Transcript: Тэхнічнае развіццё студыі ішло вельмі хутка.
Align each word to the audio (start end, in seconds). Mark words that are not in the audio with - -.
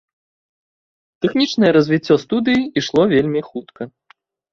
Тэхнічнае 1.25 1.69
развіццё 1.77 2.15
студыі 2.23 2.63
ішло 2.81 3.01
вельмі 3.13 3.41
хутка. 3.51 3.83